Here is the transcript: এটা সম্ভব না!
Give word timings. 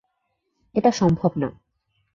এটা 0.75 0.91
সম্ভব 0.91 1.31
না! 1.37 1.49